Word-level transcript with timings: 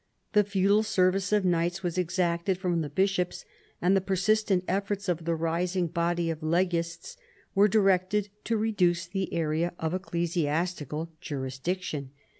The 0.33 0.43
feudal 0.43 0.81
service 0.81 1.31
of 1.31 1.45
knights 1.45 1.83
was 1.83 1.95
exacted 1.95 2.57
from 2.57 2.81
the 2.81 2.89
bishops, 2.89 3.45
and 3.79 3.95
the 3.95 4.01
persistent 4.01 4.63
efforts 4.67 5.07
of 5.07 5.25
the 5.25 5.35
rising 5.35 5.85
body 5.85 6.31
of 6.31 6.39
legists 6.41 7.17
were 7.53 7.67
directed 7.67 8.29
to 8.45 8.57
reduce 8.57 9.05
the 9.05 9.31
area 9.31 9.73
of 9.77 9.93
ecclesiastical 9.93 11.11
jurisdiction. 11.21 12.09